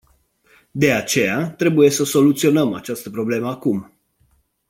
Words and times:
De 0.71 0.93
aceea, 0.93 1.51
trebuie 1.51 1.89
să 1.89 2.03
soluționăm 2.03 2.73
această 2.73 3.09
problemă 3.09 3.47
acum. 3.49 3.91